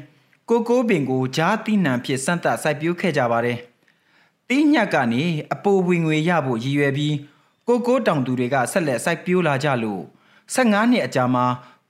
[0.50, 3.58] ကိုကိုပင်ကိုဂျားတိနံဖြစ်စမ်းသပ်စိုက်ပျိုးခဲ့ကြပါတယ်။
[4.48, 7.16] တီးညက်ကနေအပိုဝင်ငွေရဖို့ရည်ရွယ်ပြီး
[7.68, 10.04] ကိုကိုတောင်သူတွေကဆက်လက်စိုက်ပျိုးလာကြလို့
[10.56, 11.46] 15နှစ်အကြာမှာ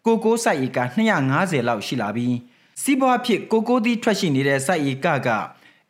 [0.05, 0.79] ကိုကိုစိုက်ဧက
[1.25, 2.35] 250လောက်ရှိလာပြီး
[2.81, 5.29] စီးပွားဖြစ်ကိုကိုသီးထွက်ရှိနေတဲ့စိုက်ဧကက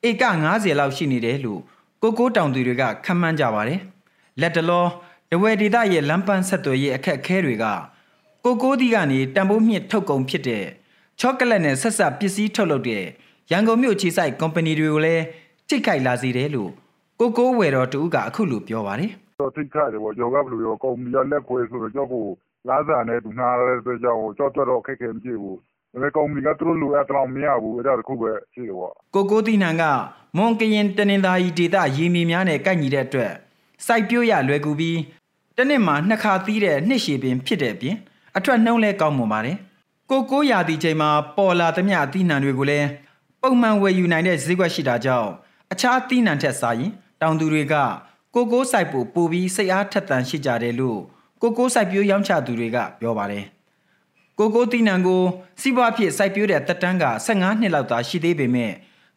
[0.08, 1.62] ဧက90လောက်ရှိနေတယ်လို့
[2.02, 3.80] ကိုကိုတောင်သူတွေကခန့်မှန်းကြပါတယ်။
[4.42, 4.86] လက်တလော
[5.32, 7.66] တဝယ်ဒေသရဲ့လမ်းပန်းဆက်သွယ်ရေးအခက်အခဲတွေက
[8.44, 10.66] ကိုကိုသီးကနေတံပိုးမြင့်ထုတ်ကုန်ဖြစ်တဲ့
[11.20, 13.04] ချောကလက်နဲ့ဆက်ဆက်ပစ္စည်းထုတ်လုပ်တဲ့
[13.52, 15.24] ရန်ကုန်မြို့ခြေဆိုင်ကုမ္ပဏီတွေကိုလည်း
[15.70, 16.72] ထိခိုက်လာစေတယ်လို့
[17.20, 22.26] ကိုကိုဝယ်တော်တူကအခုလိုပြောပါတယ်။တော့ထိခိုက်တယ်ပေါ့ကျော်ကဘယ်လိုရောကုမ္ပဏီကလက်ခွဲဆိုတော့ကျော်ကို
[22.70, 25.56] လာစာနဲ့သူနာရတဲ့အတွက်ကြောင့်ကျော်တော်တော့ခက်ခဲမဖြစ်ဘူး။
[25.92, 29.84] ဒါပေမဲ့ကုမ္ပဏီကသူတို့လိုအပ်တော့မရဘူးအဲ့ဒါတခုပဲရှိတယ်ပေါ့။ကိုကိုတီနန်က
[30.38, 33.34] မွန်ကရင်တနင်္သာရီဒေသရေမြေများနဲ့ကိုက်ညီတဲ့အတွက်
[33.86, 35.00] စိုက်ပျိုးရလွယ်ကူပြီး
[35.58, 37.96] တနစ်မှာနှစ်ခါသီးတဲ့နှစ်ရှည်ပင်ဖြစ်တဲ့အပြင်
[38.38, 39.58] အထွက်နှုံးလဲကောင်းမွန်ပါတယ်။
[40.12, 42.88] ကိုကိုရာသီချိန်မှာပေါ်လာသမျှအသီးနှံတွေကိုလည်း
[43.42, 45.30] ပုံမှန်ဝယ်ယူနိုင်တဲ့ဈေးကွက်ရှိတာကြောင့်
[45.72, 46.92] အခြားသီးနှံထက်စာရင်
[47.22, 47.76] တောင်သူတွေက
[48.36, 51.00] ကိုကိုစိုက်ဖို့ပိုပြီးစိတ်အားထက်သန်ရှိကြတယ်လို့
[51.42, 53.46] ကိုကိုစိုက်ပျိုးရောင်းချသူတွေကပြောပါတယ်။
[54.40, 55.22] ကိုကိုသီးနှံကို
[55.62, 58.72] စီးပွားဖြစ်စိုက်ပျိုးတဲ့တက်တန်းက15နှစ်လောက်သာရှိသေးပေမဲ့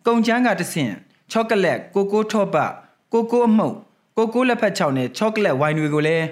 [0.07, 0.93] ကုန်ချမ်းကတဆင့်
[1.31, 2.73] ချောကလက်ကိုကိုထော့ပတ်
[3.13, 3.77] ကိုကိုအမှုတ်
[4.17, 6.27] ကိုကိုလက်ဖက်ချောင်းနဲ့ချောကလက်ဝိုင်တွေကိုလည်း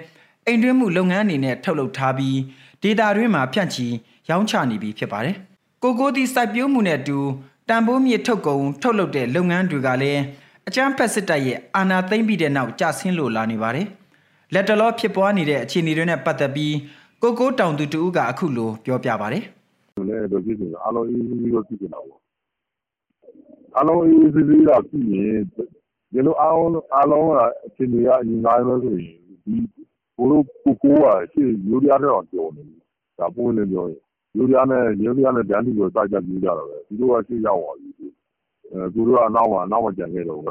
[0.47, 2.39] အိမ်တွင်းမှုလုပ်ငန်းအနေနဲ့ထုတ်လုပ်ထားပြီး
[2.83, 3.87] ဒေတာတွင်းမှာဖြန့်ချီ
[4.29, 5.37] ရောင်းချနေပြီဖြစ်ပါတယ်။
[5.83, 7.19] ကိုကိုတီစိုက်ပျိုးမှုနဲ့အတူ
[7.69, 10.23] တန်ဖိုးမြစ်ထုတ်ကုန်ထုတ်လုပ်တဲ့လုပ်ငန်းတွေကလည်း
[10.69, 13.87] အကြမ်းဖက်စစ်တပ်ရဲ့အာဏာသိမ်းပြီးတဲ့နောက်ကျဆင်းလို့လာနေပါတယ်။
[14.55, 16.75] လက်တလောဖြစ်ပွားနေတဲ့အခြေအနေတွေနဲ့ပတ်သက်ပြီး
[17.23, 19.43] ကိုကိုတောင်သူတူကအခုလိုပြောပြပါတယ်။
[20.09, 22.19] လည်းတော့ကြည့်နေတာအလုံးအေးအေးတော့ကြည့်နေတာပေါ့။
[23.79, 25.41] အလုံးအေးအေးကြည့်တာကြည့်ရင်
[26.13, 27.31] ဒီလိုအလုံးအလုံး
[27.67, 29.55] အခြေအနေကအရင်နိုင်လို့ဆိုရင်ဒီ
[30.17, 32.81] ဘိုးကိုကိုကရှေ့ရိုးရတော့ကြော်နေတယ်
[33.19, 34.06] ဒါပွင့်နေပြောရင်
[34.37, 37.91] ယူရီးယားနဲ့ယူရီးယားနဲ့တန်းတူကိုစိုက်ကြပြီးကြတော့ပဲသူတို့ကရှေ့ရောက်သွားပြီ
[38.71, 40.51] အဲသူတို့ကအနောက်မှာအနောက်မှာကြံခဲ့တော့ပဲ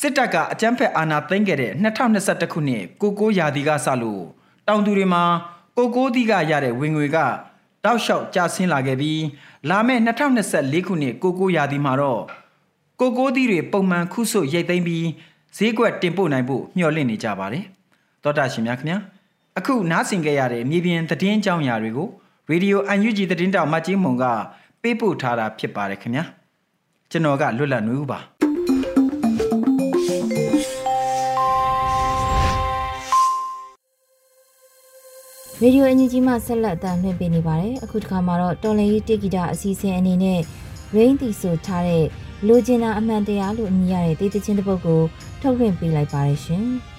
[0.00, 4.22] စစ်တပ်ကအကြမ်းဖက်အာဏာသိမ်းခဲ့တဲ့2021ခုနှစ်ကိုကိုရာသီကစလို့
[4.68, 5.22] တောင်သူတွေမှာ
[5.76, 7.18] ကိုကိုသီးကရတဲ့ဝင်ငွေက
[7.84, 9.22] တောက်လျှောက်ကျဆင်းလာခဲ့ပြီး
[9.70, 12.22] လာမယ့်2024ခုနှစ်ကိုကိုရာသီမှာတော့
[13.00, 15.06] ကိုကိုသီးတွေပုံမှန်ခုဆွရိတ်သိမ်းပြီး
[15.56, 17.64] ဈေးကွက်တင်ပို့နိုင်ဖို့မျှော်လင့်နေကြပါတယ်။
[18.22, 18.98] သောတာရှင်များခင်ဗျာ
[19.58, 22.08] အခုနားဆင်ကြရတဲ့မြေပြင်သတင်းကြောင်းရာတွေကို
[22.50, 24.24] ရေဒီယို UNG သတင်းတောင်မတ်ကြီးမုံက
[24.82, 26.24] ပေးပို့ထားတာဖြစ်ပါတယ်ခင်ဗျာ
[27.10, 28.18] ကျွန်တော်ကလွတ်လပ်နေဦးပါ
[35.62, 40.40] ရေဒီယိုအန်ဂျီဂျီမှဆက်လက်အသံလွှင့်ပေးနေပါတယ်အခုတစ်ခါမှာတော့တော်လန်ရေးတေဂီတာအစီအစဉ်အနေနဲ့
[40.96, 42.06] rain တီဆိုထားတဲ့
[42.46, 45.00] လိုချင်တာအမှန်တရားလို့အမည်ရတဲ့တေးသချင်းတစ်ပုဒ်ကို
[45.40, 46.66] ထုတ်လွှင့်ပေးလိုက်ပါရရှင်။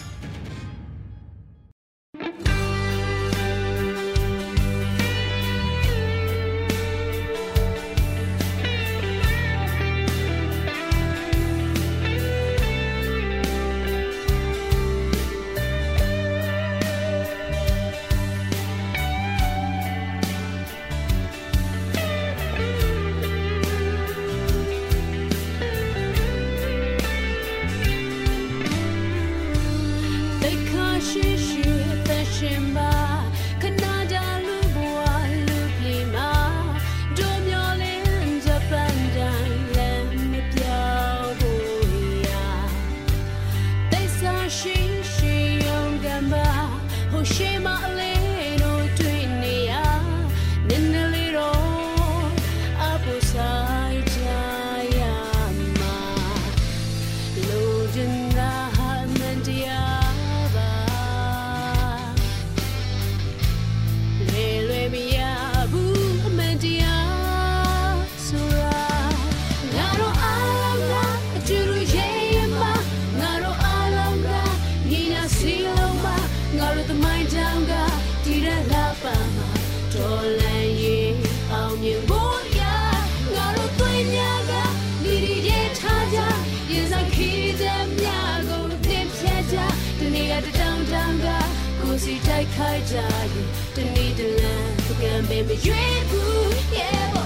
[92.62, 92.98] ခိုက်ကြ
[93.34, 97.21] ရင်တနေ့တလန်ပကံပင်မရွေးဘူး yeah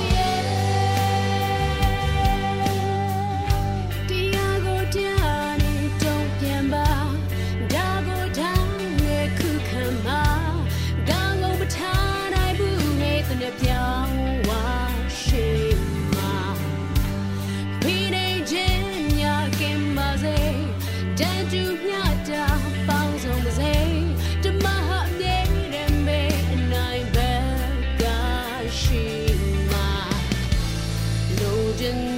[31.86, 32.15] တို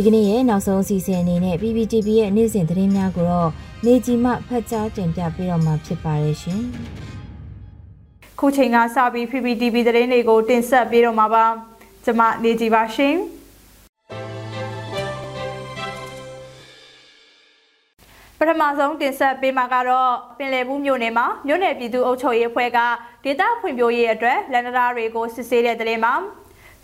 [0.00, 3.50] ဒီကနေ့ရဲ့နောက်ဆုံးအစီအစဉ်အနေနဲ့ PPTV ရဲ့နေ့စဉ်သတင်းများကိုတော့
[3.84, 6.62] နေကြီးမှဖတ်ကြားတင်ပြပေးတော့မှာဖြစ်ပါတယ်ရှင်။
[8.38, 11.44] ခုချိန်ကစပြီး PPTV သတင်းတွေကိုတင်ဆက်ပေးတော့မှာပါ။
[12.04, 13.14] ကျွန်မနေကြီးပါရှင်။
[18.38, 22.78] ပထမဆုံးတင်ဆက်ပေးမှာကတော့ပင်လယ်ဘူးမြို့နယ်မှာမြို့နယ်ပြည်သူ့အုပ်ချုပ်ရေးအဖွဲ့က
[23.24, 26.14] ဒေသဖွံ့ဖြိုးရေးအတွက်လန်ဒရာတွေကိုစစ်ဆေးတဲ့တဲ့မှာ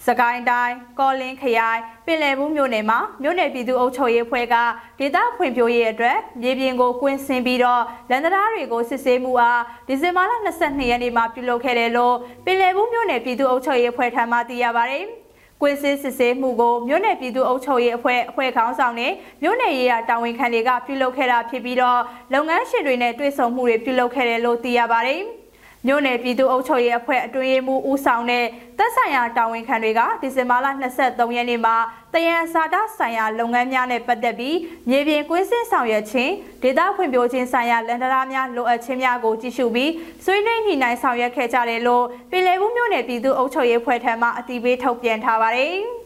[0.07, 4.57] စကိုင်းတိုင်းကောလင်းခရိုင်ပင်လယ်ဘူးမြို့နယ်မှာမြို့နယ်ပြည်သူ့အုပ်ချုပ်ရေးအဖွဲ့က
[4.99, 15.05] ဒေသဖွံ့ဖြိုးရေးအတွက်မြေပြင်ကိုကွင်းဆင်းပြီးတော့လန်ဒရာတွေကိုစစ်ဆေးမှုအားဒီဇင်ဘာလ22ရက်နေ့မှာပြုလုပ်ခဲ့တယ်လို့ပင်လယ်ဘူးမြို့နယ်ပြည်သူ့အုပ်ချုပ်ရေးအဖွဲ့ထံမှသိရပါတယ်။
[15.61, 19.13] ကွင်းစစ်စစ်ဆေးမှုကိုမြို့နယ်ပြည်သူ့အုပ်ချုပ်ရေးအဖွဲ့အဖွဲ့ခေါင်းဆောင်နဲ့
[19.43, 22.01] မြို့နယ်ရေးရာတာဝန်ခံတွေကပြုလုပ်ခဲ့တာဖြစ်ပြီးတော့
[22.35, 25.23] လုပ်ငန်းရှင်တွေနဲ့တွေ့ဆုံမှုတွေပြုလုပ်ခဲ့တယ်လို့သိရပါတယ်။
[25.87, 28.45] မြို့နယ်ပြည်သူ့အုပ်ချုပ်ရေးအဖွဲ့အတွင်းရေးမှူးဦးဆောင်တဲ့
[28.79, 30.67] သက်ဆိုင်ရာတာဝန်ခံတွေကဒီဇင်ဘာလ
[30.97, 31.77] 23ရက်နေ့မှာ
[32.15, 34.57] တယံစာတဆိုင်ရာလုပ်ငန်းများနဲ့ပတ်သက်ပြီး
[34.91, 39.91] မြေပြင်ကွင်းစင်းဆောင်ရွက်ခြင်းဒေသဖွံ့ဖြိုးခြင်းဆိုင်ရာလန်ဒရာများလိုအပ်ခြင်းများကိုကြည့်ရှုပြီး
[40.25, 45.77] ဆွေးနွေးညှိနှိုင်းဆောင်ရွက်ခဲ့ကြတယ်လို့ပြည်လည်ဘူးမြို့နယ်ပြည်သူ့အုပ်ချုပ်ရေးအဖွဲ့ထံမှအတိပေးထုတ်ပြန်ထားပါတယ်။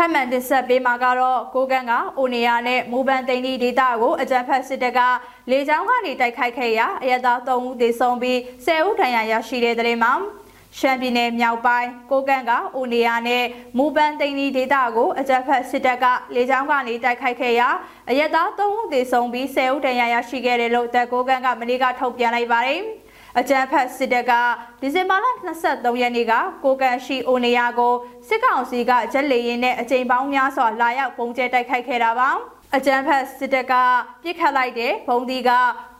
[0.00, 5.00] ထပ်မံတင်ဆက်ပေးမှာကတော့ကိုကန်းကအိုနီယာနဲ့မူပန်တိန်ဒီဒေတာကိုအကြံဖက်စစ်တပ်က
[5.50, 10.12] လေကြောင်းကနေတိုက်ခိုက်ခဲ့ရာအရသာ၃ဦးသေဆုံးပြီး10ဦးဒဏ်ရာရရှိတဲ့တဲ့မှာ
[10.78, 13.44] ရှမ်းပြည်နယ်မြောက်ပိုင်းကိုကန့်ကအိုနီယာနဲ့
[13.78, 17.68] မူပန်တိန်ဒီဒေတာကိုအကြမ်းဖက်စစ်တပ်ကလေကြောင်းကနေတိုက်ခိုက်ခဲ့ရာ
[18.10, 22.82] အရသာ၃ဦးသေဆုံးပြီး10ဦးဒဏ်ရာရရှိခဲ့တယ်လို့တပ်ကိုကန့်ကမနေ့ကထုတ်ပြန်လိုက်ပါတယ်။
[23.36, 24.32] အကြံဖက်စစ်တပ်က
[24.80, 25.26] ဒီဇင်ဘာလ
[25.62, 26.32] 23ရက်နေ့က
[26.64, 27.94] ကိုကန်ရှိအိုနေယာကို
[28.28, 32.30] စစ်ကောင်စီကဂျက်လေရင်နဲ့အကြိမ်ပေါင်းများစွာလာရောက်ပုံကျဲတိုက်ခိုက်ခဲ့တာပါ
[32.76, 33.74] အကြံဖက်စစ်တပ်က
[34.22, 35.50] ပြစ်ခတ်လိုက်တဲ့ဘုံဒီက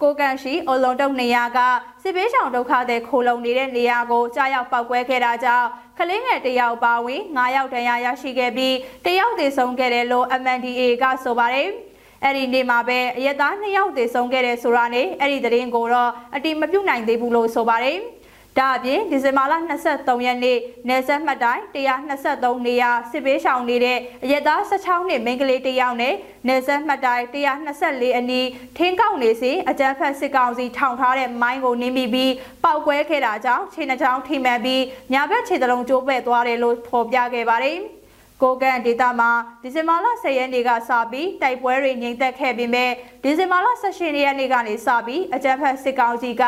[0.03, 1.59] ကိုကန်ရှိအလုံတုံနေရာက
[2.03, 5.67] စစ်ပေးဆောင်ဒုက္ခတဲ့ခိုလုံနေတဲ့နေရာကိုကြားရောက်ပောက်ကွဲခဲ့တာကြောင့်
[5.99, 11.71] ကလေးငယ်တယောက်ပါဝင်9ယောက်တန်းရရရှိခဲ့ပြီးတယောက်သေဆုံးခဲ့တယ်လို့ MNDA ကဆိုပါတယ်။
[12.25, 17.99] အဲ့ဒီနေ့မှာပဲအရက်သား2ယောက်သေဆုံးခဲ့တဲ့ဆိုတာနဲ့အဲ့ဒီသတင်းကိုတော့အတိမပြုတ်နိုင်သေးဘူးလို့ဆိုပါတယ်။
[18.59, 19.55] ဒါအပြင်ဒီဇင်ဘာလ
[19.91, 26.15] 23ရက်နေ့နယ်စပ်မှတ်တိုင်း123နေရာစစ်ပေးရှောင်နေတဲ့အရက်သား16နှစ်မိန်းကလေးတယောက်နဲ့
[26.47, 32.33] နယ်စပ်မှတ်တိုင်း124အနီးထင်းကောက်နေစီအကြမ်းဖက်စစ်ကောင်စီထောင်ထားတဲ့မိုင်းကိုနင်းမိပြီး
[32.65, 37.79] ပောက်ကွဲခဲ့တာကြောင့်ခြေနှချောင်းထိမှန်ပြီးညာဘက်ခြေတလုံးကျိုးပဲ့သွားတယ်လို့ဖော်ပြခဲ့ပါတယ်။
[38.43, 39.31] ကိုကန်ဒေတာမှာ
[39.63, 42.87] ဒီဇင်ဘာလ10ရက်နေ့ကစပြီးတိုက်ပွဲတွေငြိမ်သက်ခဲ့ပြီးမြဲ
[43.23, 46.45] ဒီဇင်ဘာလ18ရက်နေ့ကနေစပြီးအကြမ်းဖက်စစ်ကောင်စီက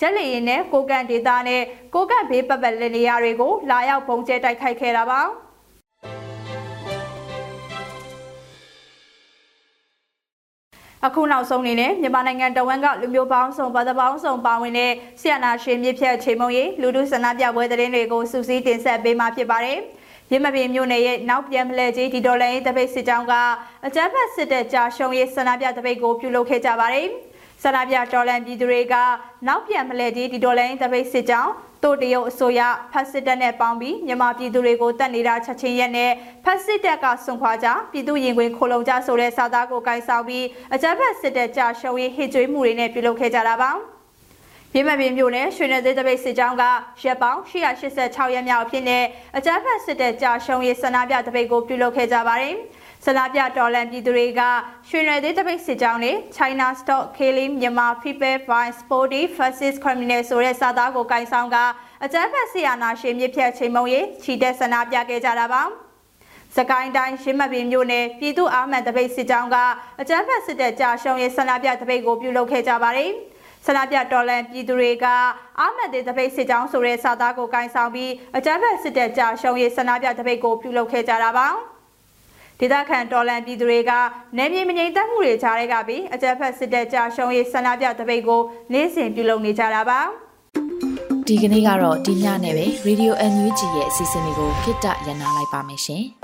[0.00, 1.62] ဂျက်လီရင်နဲ့ကိုကန်ဒေတာနဲ့
[1.94, 5.22] ကိုကန်ဘေးပတ်ပတ်လည်နေရာတွေကိုလာရောက်ပုံကျဲတိုက်ခိုက်ခဲ့တာပါ
[11.06, 19.78] အခုနောက်ဆုံးအနေနဲ့မြန်မာနိုင်ငံတဝန်းကလူမျိုးပေါင်းစုံဘာသာပေါင်းစုံပါဝင်တဲ့ဆီယနာရှင်မြစ်ဖြတ်ချိန်မုံရေးလူထုဆန္ဒပြပွဲသတင်းတွေကိုစူးစီးတင်ဆက်ပေးမှာဖြစ်ပါတယ်။
[20.32, 23.34] ရမပင်မြို့နယ်ရဲ့နောက်ပြန်မလဲကြီးဒီဒေါ်လာရေးတပိတ်စစ်ကြောင်းက
[23.86, 27.08] အကြမ်းဖက်စစ်တပ်ကြာရှုံးရေးဆန္ဒပြတပိတ်ကိုပြုလုပ်ခဲ့ကြပါတယ်။
[27.62, 28.94] ဆန္ဒပြတော်လန်ပြည်သူတွေက
[29.46, 31.52] နောက်ပြန်မလဲကြီးဒီဒေါ်လာရေးတပိတ်စစ်ကြောင်း
[31.84, 32.60] တို့တရုတ်အစိုးရ
[32.92, 36.10] ဖက်စစ်တပ်နဲ့ပေါင်းပြီးမြန်မာပြည်သူတွေကိုတတ်နေတာချက်ချင်းရက်နဲ့
[36.44, 43.72] ဖက်စစ်တပ်ကဆွန်ခွာကြပြည်သူရင်ခွင်ခိုလုံကြဆိုတဲ့စာသားကိုကိုင်ဆောင်ပြီးအကြမ်းဖက်စစ်တပ်ကြာရှုံးရေးဟစ်ကြွေးမှုတွေနဲ့ပြုလုပ်ခဲ့ကြတာပါ။
[44.76, 46.64] ရင်းမပင်မြို့နယ်ရွှေနယ်သေးတပိတ်စစ်ကြောင်းက
[47.04, 49.04] ရက်ပေါင်း186ရက်မြောက်အဖြစ်နဲ့
[49.36, 52.54] အကြမ်းဖက်စစ်တပ်ကြာရှုံးရေးဆန္ဒပြတပိတ်ကိုပြုလုပ်ခဲ့ကြပါတယ်။
[53.04, 54.42] ဆန္ဒပြတော်လန်ပြည်သူတွေက
[54.88, 61.56] ရွှေနယ်သေးတပိတ်စစ်ကြောင်းနဲ့ China Stock Killing Myanmar People by Sporty Fascist Criminal ဆိုတဲ့စာသားကိုကင်ဆောင်က
[62.04, 65.62] အကြမ်းဖက်ဆီယာနာရှင်မြစ်ဖြတ်ချိန်မုံရေးခြိတက်ဆန္ဒပြခဲ့ကြတာပါ။
[66.56, 69.56] စကိုင်းတိုင်းရင်းမပင်မြို့နယ်ပြည်သူ့အာမန်တပိတ်စစ်ကြောင်းက
[70.00, 73.12] အကြမ်းဖက်စစ်တပ်ကြာရှုံးရေးဆန္ဒပြတပိတ်ကိုပြုလုပ်ခဲ့ကြပါတယ်။
[73.66, 75.06] ဆန္ဒပြတော်လန်ပြည်သူတွေက
[75.60, 81.48] အာမတ်တဲ့တပိတ်စစ်ကြောင်းဆိုတဲ့စာသားကိုကင်ဆောင်ပြီးအကြမ်းဖက်စစ်တပ်ကြာရှုံးရေးဆန္ဒပြတပိတ်ကိုပြုလုပ်ခဲ့ကြတာပါ
[82.60, 83.92] ဒေသခံတော်လန်ပြည်သူတွေက
[84.38, 88.40] နေမြေမငြိမ်သက်မှုတွေကြားတွေကပြီးအကြမ်းဖက်စစ်တပ်ကြာရှုံးရေးဆန္ဒပြတပိတ်ကို
[88.72, 90.00] နေ့စဉ်ပြုလုပ်နေကြတာပါ
[91.26, 96.04] ဒီကနေ့ကတော့ဒီညနဲ့ပဲ Radio NUG ရဲ့အစီအစဉ်လေးကိုခਿੱတရနာလိုက်ပါမယ်ရှင်။